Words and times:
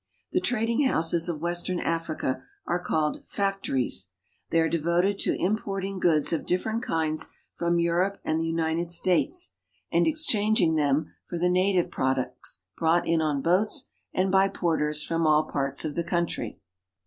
The 0.31 0.41
trading 0.41 0.85
houses 0.87 1.29
of 1.29 1.41
western 1.43 1.79
Africa 1.79 2.43
are 2.65 2.79
called 2.79 3.21
factories. 3.27 4.09
y 4.51 4.57
are 4.57 4.67
devoted 4.67 5.19
to 5.19 5.39
importing 5.39 5.99
goods 5.99 6.33
of 6.33 6.47
different 6.47 6.81
kinds 6.81 7.27
1 7.59 7.77
Europe 7.77 8.19
and 8.25 8.39
the 8.39 8.47
United 8.47 8.89
States, 8.89 9.53
and 9.91 10.07
exchanging 10.07 10.73
them 10.73 10.95
r208 10.95 11.01
AFRICA 11.03 11.11
for 11.27 11.37
the 11.37 11.49
native 11.49 11.91
products 11.91 12.61
brought 12.75 13.05
in 13.07 13.21
on 13.21 13.43
boats 13.43 13.89
and 14.11 14.31
by 14.31 14.49
porters 14.49 15.03
from 15.03 15.27
all 15.27 15.43
parts 15.43 15.85
of 15.85 15.93
the 15.93 16.03
country. 16.03 16.59